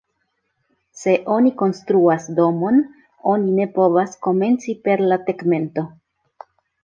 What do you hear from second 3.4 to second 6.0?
ne povas komenci per la tegmento.